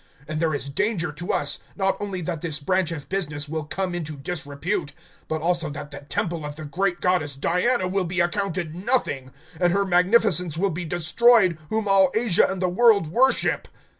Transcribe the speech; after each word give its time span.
(27)And 0.27 0.39
there 0.39 0.55
is 0.55 0.67
danger 0.67 1.11
to 1.11 1.31
us, 1.31 1.59
not 1.75 1.95
only 1.99 2.21
that 2.21 2.41
this 2.41 2.59
branch 2.59 2.91
of 2.91 3.07
business 3.07 3.47
will 3.47 3.65
come 3.65 3.93
into 3.93 4.13
disrepute, 4.13 4.93
but 5.27 5.43
also 5.43 5.69
that 5.69 5.91
the 5.91 5.99
temple 6.09 6.43
of 6.43 6.55
the 6.55 6.65
great 6.65 7.01
goddess 7.01 7.35
Diana 7.35 7.87
will 7.87 8.05
be 8.05 8.19
accounted 8.19 8.73
nothing, 8.73 9.31
and 9.59 9.71
her 9.71 9.85
magnificence 9.85 10.57
will 10.57 10.71
be 10.71 10.85
destroyed, 10.85 11.59
whom 11.69 11.87
all 11.87 12.09
Asia 12.15 12.47
and 12.49 12.63
the 12.63 12.67
world 12.67 13.09
worship. 13.09 13.67